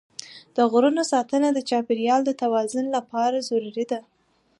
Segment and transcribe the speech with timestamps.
[0.55, 3.99] د غرونو ساتنه د چاپېریال د توازن لپاره ضروري ده.